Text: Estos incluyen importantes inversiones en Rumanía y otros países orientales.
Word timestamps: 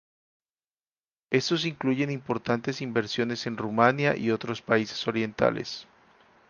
Estos 1.29 1.63
incluyen 1.63 2.09
importantes 2.09 2.81
inversiones 2.81 3.45
en 3.45 3.55
Rumanía 3.55 4.17
y 4.17 4.31
otros 4.31 4.63
países 4.63 5.07
orientales. 5.07 5.85